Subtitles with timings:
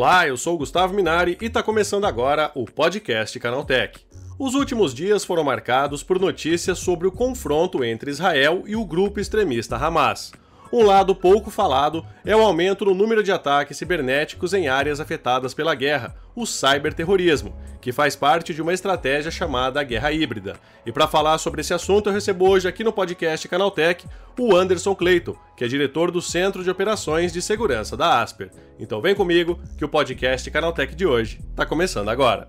[0.00, 3.98] Olá, eu sou o Gustavo Minari e está começando agora o podcast Canaltech.
[4.38, 9.18] Os últimos dias foram marcados por notícias sobre o confronto entre Israel e o grupo
[9.18, 10.30] extremista Hamas.
[10.72, 15.54] Um lado pouco falado é o aumento no número de ataques cibernéticos em áreas afetadas
[15.54, 20.56] pela guerra, o cyberterrorismo, que faz parte de uma estratégia chamada guerra híbrida.
[20.84, 24.06] E para falar sobre esse assunto, eu recebo hoje aqui no podcast Canaltech
[24.38, 28.50] o Anderson Cleiton, que é diretor do Centro de Operações de Segurança da Asper.
[28.78, 32.48] Então vem comigo que o podcast Canaltech de hoje está começando agora.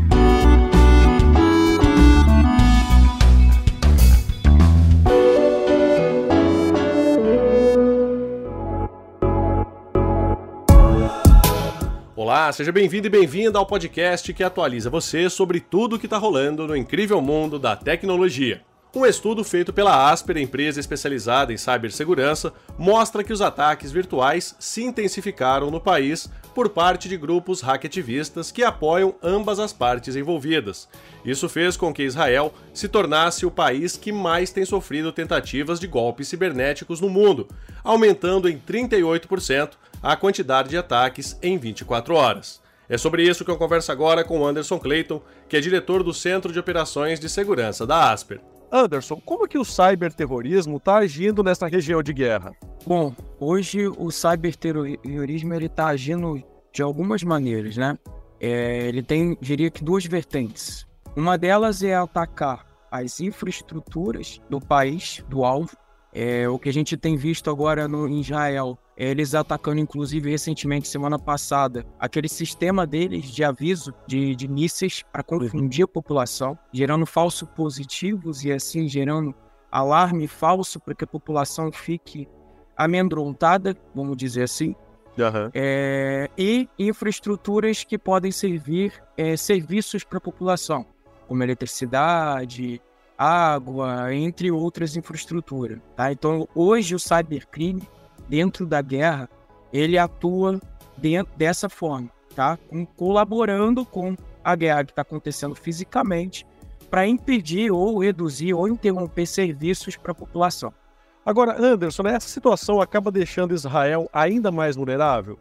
[12.31, 16.17] Olá, seja bem-vindo e bem-vinda ao podcast que atualiza você sobre tudo o que está
[16.17, 18.61] rolando no incrível mundo da tecnologia.
[18.93, 24.83] Um estudo feito pela Asper, empresa especializada em cibersegurança, mostra que os ataques virtuais se
[24.83, 30.89] intensificaram no país por parte de grupos hackativistas que apoiam ambas as partes envolvidas.
[31.23, 35.87] Isso fez com que Israel se tornasse o país que mais tem sofrido tentativas de
[35.87, 37.47] golpes cibernéticos no mundo,
[37.85, 39.71] aumentando em 38%
[40.03, 42.59] a quantidade de ataques em 24 horas.
[42.89, 46.51] É sobre isso que eu converso agora com Anderson Clayton, que é diretor do Centro
[46.51, 48.41] de Operações de Segurança da Asper.
[48.71, 52.53] Anderson, como que o cyberterrorismo está agindo nessa região de guerra?
[52.85, 56.41] Bom, hoje o cyberterrorismo está agindo
[56.73, 57.97] de algumas maneiras, né?
[58.39, 60.87] É, ele tem, diria que, duas vertentes.
[61.15, 65.75] Uma delas é atacar as infraestruturas do país, do alvo.
[66.13, 70.87] É, o que a gente tem visto agora no, em Israel eles atacando, inclusive, recentemente,
[70.87, 77.05] semana passada, aquele sistema deles de aviso de, de mísseis para confundir a população, gerando
[77.07, 79.33] falsos positivos e assim gerando
[79.71, 82.27] alarme falso para que a população fique
[82.77, 84.75] amedrontada, vamos dizer assim.
[85.17, 85.49] Uhum.
[85.53, 90.85] É, e infraestruturas que podem servir é, serviços para a população,
[91.27, 92.79] como eletricidade,
[93.21, 95.79] água, entre outras infraestruturas.
[95.95, 96.11] Tá?
[96.11, 97.87] Então, hoje o cybercrime
[98.27, 99.29] dentro da guerra,
[99.71, 100.59] ele atua
[100.97, 102.57] dentro dessa forma, tá?
[102.69, 106.47] Com, colaborando com a guerra que está acontecendo fisicamente
[106.89, 110.73] para impedir ou reduzir ou interromper serviços para a população.
[111.23, 115.37] Agora, Anderson, essa situação acaba deixando Israel ainda mais vulnerável?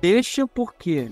[0.00, 1.10] Deixa porque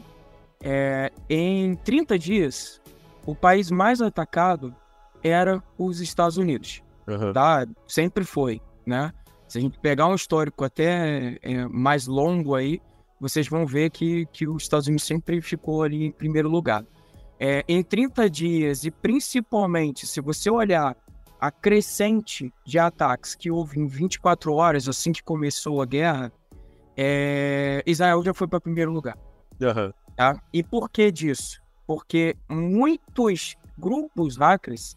[0.62, 2.80] é, em 30 dias,
[3.26, 4.74] o país mais atacado
[5.22, 6.82] era os Estados Unidos.
[7.06, 7.32] Uhum.
[7.32, 7.66] Tá?
[7.86, 9.12] Sempre foi, né?
[9.48, 12.80] Se a gente pegar um histórico até é, mais longo aí,
[13.20, 16.84] vocês vão ver que, que os Estados Unidos sempre ficou ali em primeiro lugar.
[17.38, 20.96] É, em 30 dias, e principalmente se você olhar
[21.38, 26.32] a crescente de ataques que houve em 24 horas, assim que começou a guerra,
[26.96, 29.16] é, Israel já foi para primeiro lugar.
[29.60, 29.92] Uhum.
[30.16, 30.40] Tá?
[30.52, 31.60] E por que disso?
[31.86, 34.96] Porque muitos grupos hackers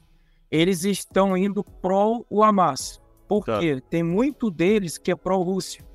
[0.51, 3.01] eles estão indo pro o Hamas.
[3.27, 3.87] Porque tá.
[3.89, 5.85] tem muito deles que é pró-Rússia.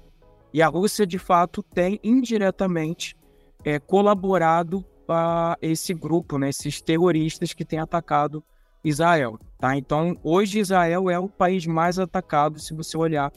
[0.53, 3.16] E a Rússia, de fato, tem indiretamente
[3.65, 8.42] é, colaborado para esse grupo, né, esses terroristas que têm atacado
[8.84, 9.38] Israel.
[9.59, 9.76] Tá?
[9.76, 13.32] Então, hoje Israel é o país mais atacado, se você olhar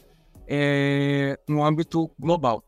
[0.47, 2.63] é, no âmbito global.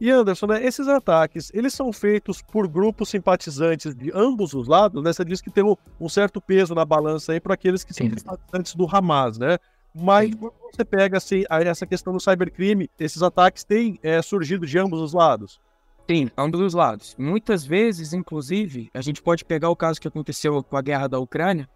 [0.00, 5.02] E Anderson, né, esses ataques, eles são feitos por grupos simpatizantes de ambos os lados,
[5.02, 5.12] né?
[5.12, 8.10] Você diz que tem um, um certo peso na balança aí para aqueles que Sim.
[8.10, 9.58] são simpatizantes do Hamas, né?
[9.92, 14.78] Mas quando você pega assim, essa questão do cybercrime, esses ataques têm é, surgido de
[14.78, 15.60] ambos os lados.
[16.08, 17.16] Sim, ambos os lados.
[17.18, 21.18] Muitas vezes, inclusive, a gente pode pegar o caso que aconteceu com a guerra da
[21.18, 21.68] Ucrânia,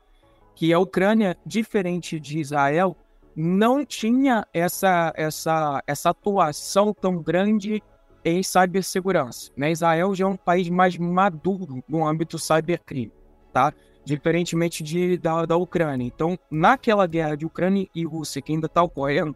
[0.54, 2.96] que a Ucrânia, diferente de Israel,
[3.34, 7.82] não tinha essa, essa, essa atuação tão grande
[8.24, 9.50] em cibersegurança.
[9.56, 9.72] Né?
[9.72, 13.12] Israel já é um país mais maduro no âmbito cybercrime,
[13.52, 13.72] tá?
[14.04, 16.06] diferentemente de, da, da Ucrânia.
[16.06, 19.34] Então, naquela guerra de Ucrânia e Rússia que ainda está ocorrendo,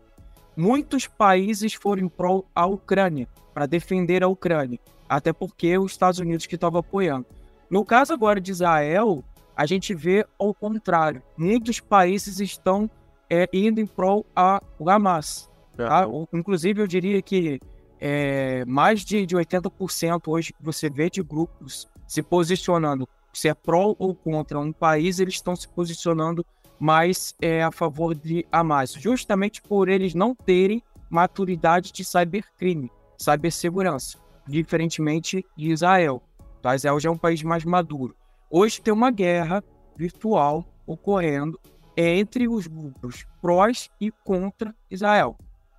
[0.56, 4.78] muitos países foram pró a Ucrânia, para defender a Ucrânia,
[5.08, 7.26] até porque os Estados Unidos que estavam apoiando.
[7.70, 9.24] No caso agora de Israel,
[9.56, 11.22] a gente vê ao contrário.
[11.36, 12.90] Muitos países estão
[13.30, 15.50] é, indo em prol a Hamas.
[15.76, 16.06] Tá?
[16.32, 17.58] Inclusive, eu diria que
[18.00, 23.54] é, mais de, de 80% hoje que você vê de grupos se posicionando, se é
[23.54, 26.44] pró ou contra um país, eles estão se posicionando
[26.78, 34.18] mais é, a favor de Hamas, justamente por eles não terem maturidade de cybercrime, cibersegurança,
[34.46, 36.22] diferentemente de Israel.
[36.60, 36.74] Tá?
[36.74, 38.14] Israel já é um país mais maduro.
[38.50, 39.62] Hoje tem uma guerra
[39.96, 41.58] virtual ocorrendo
[41.96, 45.36] entre os grupos prós e contra Israel.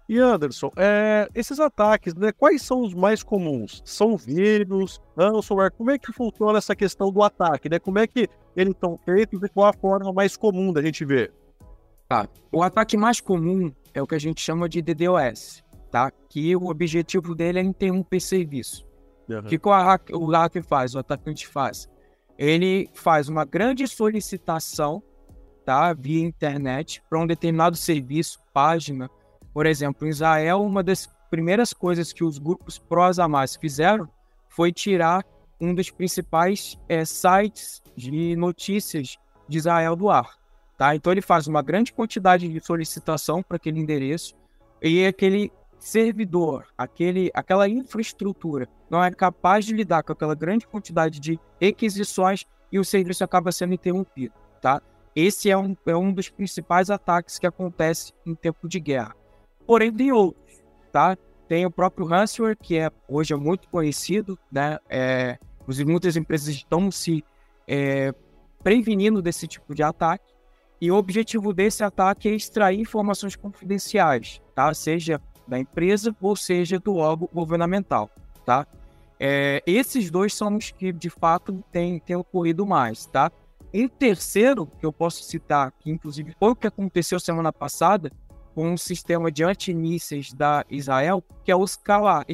[0.09, 3.81] E Anderson, é, esses ataques, né, quais são os mais comuns?
[3.83, 5.71] São vírus, ransomware?
[5.71, 7.67] Como é que funciona essa questão do ataque?
[7.67, 7.77] Né?
[7.77, 11.33] Como é que eles estão feitos e qual a forma mais comum da gente ver?
[12.07, 12.25] Tá.
[12.53, 15.61] O ataque mais comum é o que a gente chama de DDoS,
[15.91, 16.09] tá?
[16.29, 18.87] que o objetivo dele é interromper serviço.
[19.27, 19.39] Uhum.
[19.39, 21.89] O que o, hack, o hacker faz, o atacante faz?
[22.37, 25.03] Ele faz uma grande solicitação
[25.65, 29.09] tá, via internet para um determinado serviço, página,
[29.57, 34.07] por exemplo, em Israel, uma das primeiras coisas que os grupos pró-Hamas fizeram
[34.47, 35.25] foi tirar
[35.59, 39.17] um dos principais é, sites de notícias
[39.49, 40.37] de Israel do ar.
[40.77, 40.95] Tá?
[40.95, 44.35] Então ele faz uma grande quantidade de solicitação para aquele endereço
[44.79, 51.19] e aquele servidor, aquele, aquela infraestrutura não é capaz de lidar com aquela grande quantidade
[51.19, 54.35] de requisições e o serviço acaba sendo interrompido.
[54.61, 54.83] Tá?
[55.15, 59.15] Esse é um, é um dos principais ataques que acontece em tempo de guerra
[59.67, 61.17] porém tem outros, tá?
[61.47, 64.79] Tem o próprio ransomware, que é, hoje é muito conhecido, né?
[64.89, 65.37] É,
[65.85, 67.23] muitas empresas estão se
[67.67, 68.13] é,
[68.63, 70.33] prevenindo desse tipo de ataque,
[70.79, 74.73] e o objetivo desse ataque é extrair informações confidenciais, tá?
[74.73, 78.09] Seja da empresa ou seja do órgão governamental,
[78.45, 78.65] tá?
[79.19, 83.31] É, esses dois são os que, de fato, têm, têm ocorrido mais, tá?
[83.73, 88.11] Em terceiro, que eu posso citar, que inclusive foi o que aconteceu semana passada,
[88.65, 92.25] um sistema de antimísseis da Israel, que é o SCADA,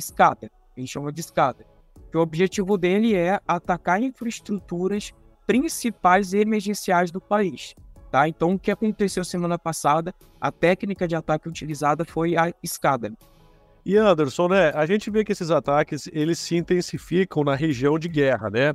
[0.75, 1.65] a gente chama de SCADA.
[2.13, 5.11] O objetivo dele é atacar infraestruturas
[5.45, 7.73] principais e emergenciais do país.
[8.11, 8.27] Tá?
[8.27, 13.13] Então, o que aconteceu semana passada, a técnica de ataque utilizada foi a SCADA.
[13.85, 18.07] E Anderson, né, a gente vê que esses ataques eles se intensificam na região de
[18.07, 18.73] guerra, né?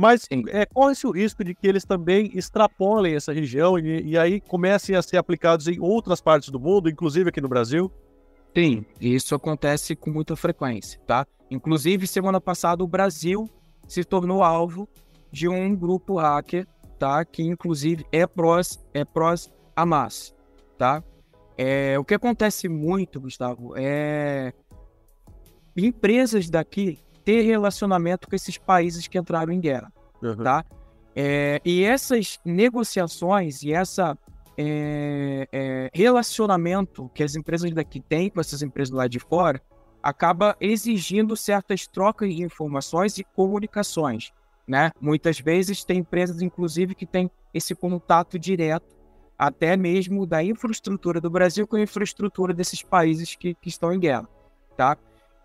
[0.00, 4.40] Mas é, corre-se o risco de que eles também extrapolem essa região e, e, aí
[4.40, 7.90] comecem a ser aplicados em outras partes do mundo, inclusive aqui no Brasil?
[8.56, 11.26] Sim, isso acontece com muita frequência, tá?
[11.50, 13.50] Inclusive, semana passada, o Brasil
[13.88, 14.88] se tornou alvo
[15.32, 16.64] de um grupo hacker,
[16.96, 17.24] tá?
[17.24, 20.32] Que inclusive é prós, é prós Hamas,
[20.78, 21.02] tá?
[21.56, 24.52] É, o que acontece muito, Gustavo, é
[25.76, 29.92] empresas daqui ter relacionamento com esses países que entraram em guerra,
[30.22, 30.34] uhum.
[30.36, 30.64] tá?
[31.14, 34.16] É, e essas negociações e essa
[34.56, 39.60] é, é, relacionamento que as empresas daqui têm com essas empresas lá de fora
[40.02, 44.32] acaba exigindo certas trocas de informações e comunicações,
[44.66, 44.90] né?
[44.98, 48.96] Muitas vezes tem empresas, inclusive, que têm esse contato direto
[49.36, 54.00] até mesmo da infraestrutura do Brasil com a infraestrutura desses países que, que estão em
[54.00, 54.26] guerra,
[54.78, 54.96] tá?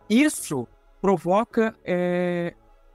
[0.09, 0.65] Isso
[1.03, 2.53] provoca é,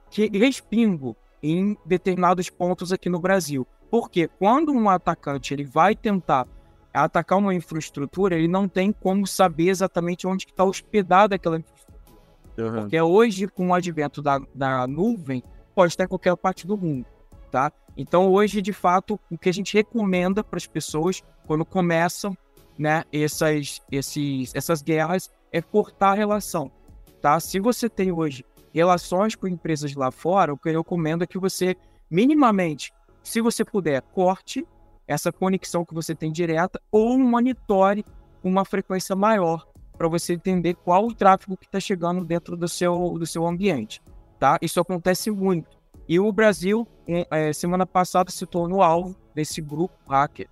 [0.09, 3.67] que respingo em determinados pontos aqui no Brasil.
[3.91, 6.47] Porque quando um atacante ele vai tentar
[6.91, 12.09] atacar uma infraestrutura, ele não tem como saber exatamente onde está hospedada aquela infraestrutura.
[12.57, 12.81] Uhum.
[12.81, 15.43] Porque hoje, com o advento da, da nuvem,
[15.75, 17.05] pode estar em qualquer parte do mundo.
[17.51, 17.71] Tá?
[17.95, 22.35] Então, hoje, de fato, o que a gente recomenda para as pessoas quando começam
[22.75, 26.71] né, essas, esses, essas guerras é cortar a relação
[27.21, 27.39] tá?
[27.39, 31.37] Se você tem hoje relações com empresas lá fora, o que eu recomendo é que
[31.37, 31.75] você,
[32.09, 32.91] minimamente,
[33.23, 34.65] se você puder, corte
[35.07, 38.05] essa conexão que você tem direta ou monitore
[38.43, 43.17] uma frequência maior para você entender qual o tráfego que está chegando dentro do seu,
[43.17, 44.01] do seu ambiente,
[44.39, 44.57] tá?
[44.61, 45.77] Isso acontece muito.
[46.07, 50.47] E o Brasil, é, semana passada, se tornou alvo desse grupo hacker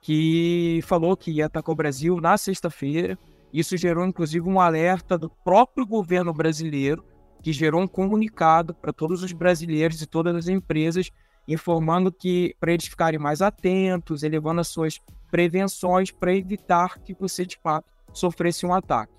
[0.00, 3.18] que falou que ia atacar o Brasil na sexta-feira
[3.52, 7.04] isso gerou, inclusive, um alerta do próprio governo brasileiro,
[7.42, 11.10] que gerou um comunicado para todos os brasileiros e todas as empresas,
[11.46, 15.00] informando que para eles ficarem mais atentos, elevando as suas
[15.30, 19.12] prevenções para evitar que você, de fato, sofresse um ataque.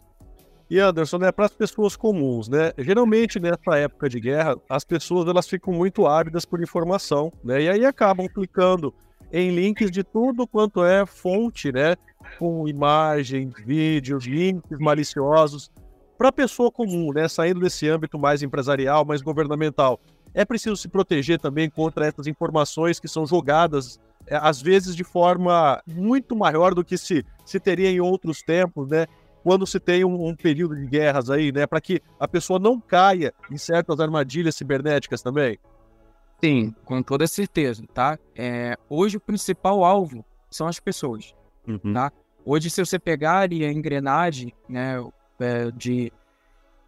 [0.70, 2.72] E Anderson, né, para as pessoas comuns, né?
[2.78, 7.64] Geralmente nessa época de guerra, as pessoas elas ficam muito ávidas por informação, né?
[7.64, 8.94] E aí acabam clicando
[9.32, 11.96] em links de tudo quanto é fonte, né?
[12.38, 15.72] Com imagens, vídeos, links maliciosos.
[16.18, 17.28] Para a pessoa comum, né?
[17.28, 20.00] Saindo desse âmbito mais empresarial, mais governamental,
[20.34, 25.04] é preciso se proteger também contra essas informações que são jogadas, é, às vezes de
[25.04, 29.08] forma muito maior do que se, se teria em outros tempos, né?
[29.44, 31.66] quando se tem um, um período de guerras aí, né?
[31.66, 35.58] Para que a pessoa não caia em certas armadilhas cibernéticas também?
[36.42, 38.18] Sim, com toda certeza, tá?
[38.36, 41.36] É, hoje o principal alvo são as pessoas,
[41.68, 41.94] uhum.
[41.94, 42.12] tá?
[42.46, 44.96] Hoje, se você pegar ali a engrenagem né,
[45.40, 46.12] é, de,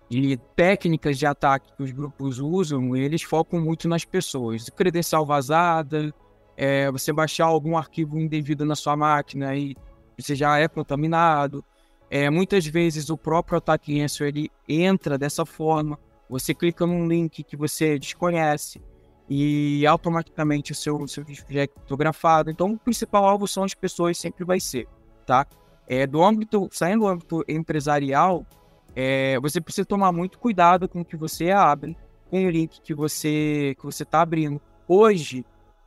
[0.09, 4.69] de técnicas de ataque que os grupos usam, eles focam muito nas pessoas.
[4.69, 6.13] Credencial vazada,
[6.55, 9.75] é, você baixar algum arquivo indevido na sua máquina e
[10.17, 11.63] você já é contaminado.
[12.09, 15.99] É, muitas vezes o próprio ataque ele entra dessa forma.
[16.29, 18.81] Você clica num link que você desconhece
[19.33, 22.51] e automaticamente o seu, seu disco já é criptografado.
[22.51, 24.89] Então, o principal alvo são as pessoas, sempre vai ser,
[25.25, 25.47] tá?
[25.87, 28.45] É, do âmbito, saindo do âmbito empresarial,
[28.93, 31.95] é, você precisa tomar muito cuidado com o que você abre,
[32.29, 34.59] com o link que você que você está abrindo.
[34.85, 35.45] Hoje,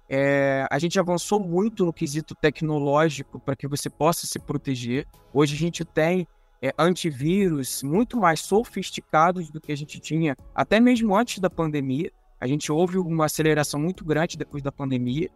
[0.09, 5.07] é, a gente avançou muito no quesito tecnológico para que você possa se proteger.
[5.35, 6.27] Hoje a gente tem
[6.63, 12.11] é, antivírus muito mais sofisticados do que a gente tinha até mesmo antes da pandemia.
[12.45, 15.31] A gente houve uma aceleração muito grande depois da pandemia,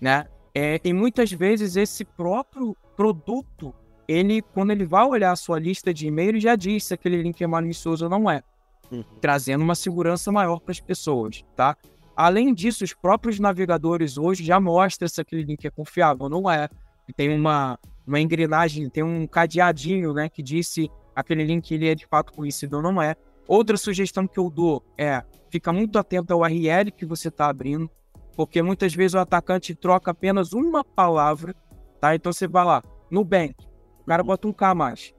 [0.00, 0.26] né?
[0.54, 3.74] É, e muitas vezes esse próprio produto,
[4.08, 7.44] ele, quando ele vai olhar a sua lista de e-mail, já diz se aquele link
[7.44, 8.42] é malicioso ou não é,
[8.90, 9.04] uhum.
[9.20, 11.76] trazendo uma segurança maior para as pessoas, tá?
[12.16, 16.50] Além disso, os próprios navegadores hoje já mostram se aquele link é confiável ou não
[16.50, 16.70] é.
[17.14, 21.94] Tem uma, uma engrenagem, tem um cadeadinho, né, que diz se aquele link ele é
[21.94, 23.14] de fato conhecido ou não é.
[23.46, 27.90] Outra sugestão que eu dou é fica muito atento ao URL que você está abrindo,
[28.36, 31.54] porque muitas vezes o atacante troca apenas uma palavra,
[32.00, 32.14] tá?
[32.14, 33.54] Então você vai lá, Nubank,
[34.00, 35.14] o cara bota um K mais.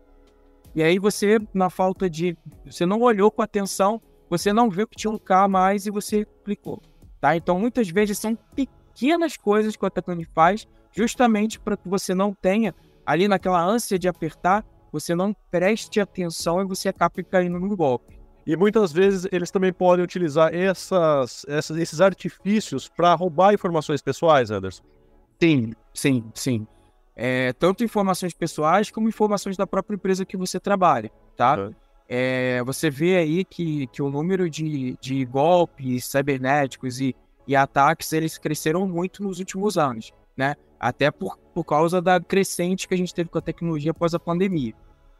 [0.76, 2.38] E aí você, na falta de.
[2.66, 6.26] Você não olhou com atenção, você não viu que tinha um K mais e você
[6.44, 6.82] clicou,
[7.22, 7.36] tá?
[7.38, 12.34] Então muitas vezes são pequenas coisas que o atacante faz, justamente para que você não
[12.34, 14.66] tenha ali naquela ânsia de apertar,
[14.96, 18.18] você não preste atenção e você acabe caindo no golpe.
[18.48, 24.52] E muitas vezes eles também podem utilizar essas, essas esses artifícios para roubar informações pessoais,
[24.52, 24.84] Anderson.
[25.42, 26.68] Sim, sim, sim.
[27.16, 31.72] É, tanto informações pessoais como informações da própria empresa que você trabalha, tá?
[31.72, 31.86] É.
[32.08, 37.16] É, você vê aí que, que o número de, de golpes cibernéticos e,
[37.48, 40.56] e ataques, eles cresceram muito nos últimos anos, né?
[40.80, 44.20] Até por, por causa da crescente que a gente teve com a tecnologia após a
[44.20, 44.74] pandemia,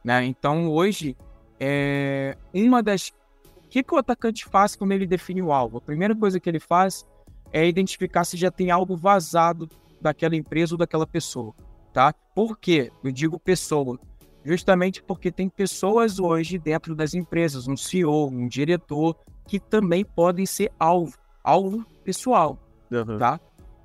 [0.06, 0.24] né?
[0.24, 1.18] Então, hoje,
[1.60, 3.10] é, uma das.
[3.58, 5.80] O que, que o atacante faz quando ele define o alvo?
[5.80, 7.04] A primeira coisa que ele faz
[7.52, 9.68] é identificar se já tem algo vazado
[10.00, 11.56] daquela empresa ou daquela pessoa,
[11.92, 12.14] tá?
[12.36, 12.92] Por quê?
[13.04, 14.00] Eu digo pessoa.
[14.46, 20.46] Justamente porque tem pessoas hoje dentro das empresas, um CEO, um diretor, que também podem
[20.46, 22.60] ser alvo, alvo pessoal,
[22.92, 23.18] uhum.
[23.18, 23.40] tá?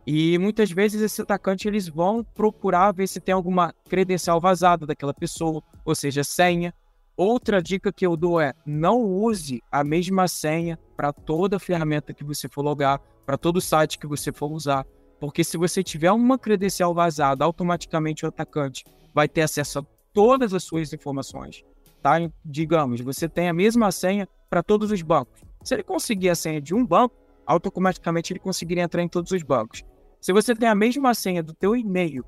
[0.07, 5.15] E muitas vezes esse atacante eles vão procurar ver se tem alguma credencial vazada daquela
[5.15, 6.75] pessoa, ou seja, senha,
[7.23, 12.25] Outra dica que eu dou é não use a mesma senha para toda ferramenta que
[12.25, 14.87] você for logar, para todo site que você for usar,
[15.21, 20.55] porque se você tiver uma credencial vazada, automaticamente o atacante vai ter acesso a todas
[20.55, 21.63] as suas informações.
[22.03, 22.15] Tá?
[22.43, 25.43] Digamos, você tem a mesma senha para todos os bancos.
[25.63, 27.15] Se ele conseguir a senha de um banco,
[27.51, 29.83] automaticamente ele conseguiria entrar em todos os bancos.
[30.21, 32.25] Se você tem a mesma senha do teu e-mail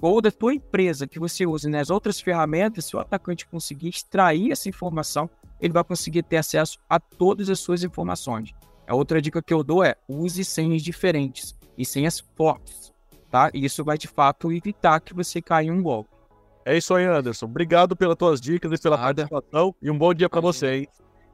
[0.00, 4.52] ou da tua empresa que você usa nas outras ferramentas, se o atacante conseguir extrair
[4.52, 5.30] essa informação,
[5.60, 8.52] ele vai conseguir ter acesso a todas as suas informações.
[8.86, 12.92] A outra dica que eu dou é use senhas diferentes e senhas fortes,
[13.30, 13.50] tá?
[13.54, 16.10] Isso vai de fato evitar que você caia em um golpe.
[16.64, 17.46] É isso aí, Anderson.
[17.46, 19.26] Obrigado pelas tuas dicas e pela Nada.
[19.26, 20.88] participação e um bom dia para você, hein?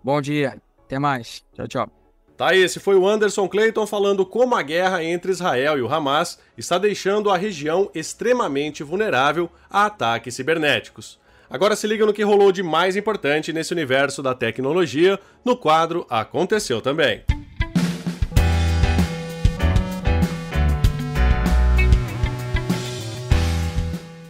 [0.05, 0.61] Bom dia.
[0.85, 1.45] Até mais.
[1.55, 2.02] Tchau, tchau.
[2.43, 6.41] Tá, esse foi o Anderson Clayton falando como a guerra entre Israel e o Hamas
[6.59, 11.21] está deixando a região extremamente vulnerável a ataques cibernéticos.
[11.49, 16.05] Agora se liga no que rolou de mais importante nesse universo da tecnologia no quadro
[16.11, 17.23] Aconteceu Também.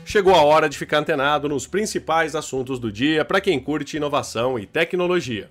[0.04, 4.58] Chegou a hora de ficar antenado nos principais assuntos do dia para quem curte inovação
[4.58, 5.48] e tecnologia.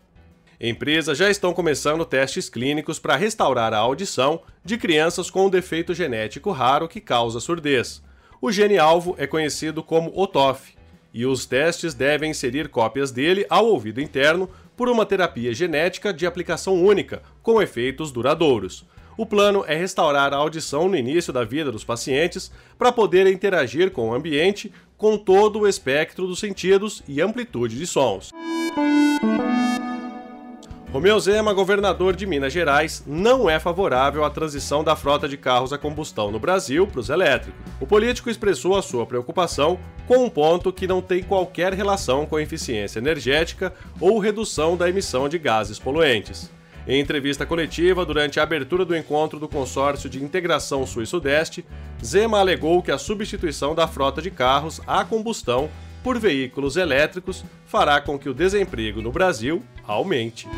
[0.63, 5.91] Empresas já estão começando testes clínicos para restaurar a audição de crianças com um defeito
[5.91, 8.03] genético raro que causa surdez.
[8.39, 10.75] O gene alvo é conhecido como OTOF,
[11.11, 16.27] e os testes devem inserir cópias dele ao ouvido interno por uma terapia genética de
[16.27, 18.85] aplicação única, com efeitos duradouros.
[19.17, 23.89] O plano é restaurar a audição no início da vida dos pacientes para poder interagir
[23.89, 28.29] com o ambiente com todo o espectro dos sentidos e amplitude de sons.
[30.91, 35.71] Romeu Zema, governador de Minas Gerais, não é favorável à transição da frota de carros
[35.71, 37.61] a combustão no Brasil para os elétricos.
[37.79, 42.37] O político expressou a sua preocupação com um ponto que não tem qualquer relação com
[42.37, 46.51] eficiência energética ou redução da emissão de gases poluentes.
[46.85, 51.63] Em entrevista coletiva durante a abertura do encontro do Consórcio de Integração Sul e Sudeste,
[52.03, 55.69] Zema alegou que a substituição da frota de carros a combustão
[56.03, 60.49] por veículos elétricos fará com que o desemprego no Brasil aumente.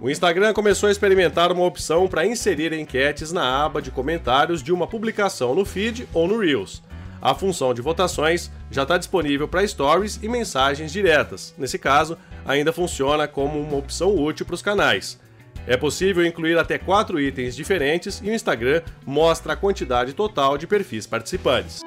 [0.00, 4.70] O Instagram começou a experimentar uma opção para inserir enquetes na aba de comentários de
[4.70, 6.82] uma publicação no feed ou no Reels.
[7.22, 11.54] A função de votações já está disponível para stories e mensagens diretas.
[11.56, 15.18] Nesse caso, ainda funciona como uma opção útil para os canais.
[15.66, 20.66] É possível incluir até quatro itens diferentes e o Instagram mostra a quantidade total de
[20.66, 21.80] perfis participantes.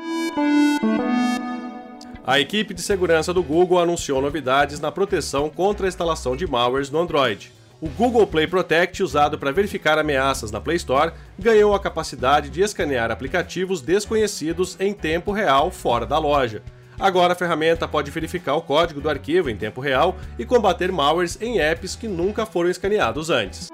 [2.28, 6.90] A equipe de segurança do Google anunciou novidades na proteção contra a instalação de malwares
[6.90, 7.54] no Android.
[7.80, 12.62] O Google Play Protect, usado para verificar ameaças na Play Store, ganhou a capacidade de
[12.62, 16.62] escanear aplicativos desconhecidos em tempo real fora da loja.
[17.00, 21.42] Agora a ferramenta pode verificar o código do arquivo em tempo real e combater malwares
[21.42, 23.70] em apps que nunca foram escaneados antes.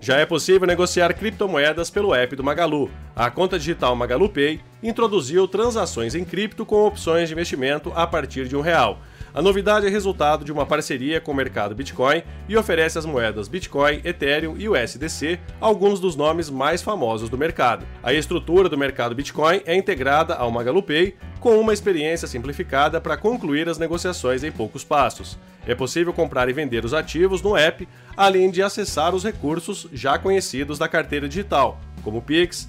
[0.00, 2.90] Já é possível negociar criptomoedas pelo app do Magalu.
[3.16, 8.48] A conta digital Magalu Pay introduziu transações em cripto com opções de investimento a partir
[8.48, 8.98] de um real.
[9.32, 13.46] A novidade é resultado de uma parceria com o mercado Bitcoin e oferece as moedas
[13.46, 17.86] Bitcoin, Ethereum e USDC, alguns dos nomes mais famosos do mercado.
[18.02, 23.16] A estrutura do mercado Bitcoin é integrada ao Magalu Pay com uma experiência simplificada para
[23.16, 25.38] concluir as negociações em poucos passos.
[25.66, 30.18] É possível comprar e vender os ativos no app, além de acessar os recursos já
[30.18, 32.68] conhecidos da carteira digital, como Pix,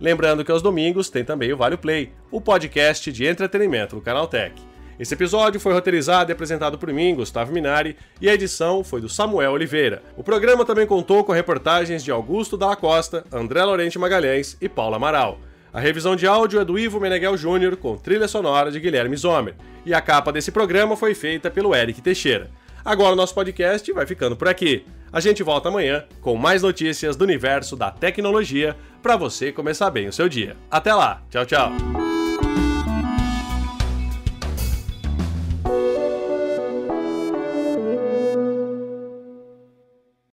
[0.00, 4.54] Lembrando que aos domingos tem também o Vale Play, o podcast de entretenimento do Canaltech.
[4.98, 9.08] Esse episódio foi roteirizado e apresentado por mim, Gustavo Minari, e a edição foi do
[9.08, 10.02] Samuel Oliveira.
[10.16, 14.96] O programa também contou com reportagens de Augusto Dalla Costa, André Lorente Magalhães e Paula
[14.96, 15.38] Amaral.
[15.70, 19.54] A revisão de áudio é do Ivo Meneghel Júnior, com trilha sonora de Guilherme Zomer.
[19.84, 22.50] E a capa desse programa foi feita pelo Eric Teixeira.
[22.82, 24.86] Agora o nosso podcast vai ficando por aqui.
[25.12, 30.08] A gente volta amanhã com mais notícias do universo da tecnologia para você começar bem
[30.08, 30.56] o seu dia.
[30.70, 32.05] Até lá, tchau, tchau.